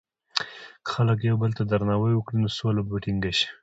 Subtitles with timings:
[0.85, 3.47] که خلک یو بل ته درناوی وکړي، نو سوله به ټینګه شي.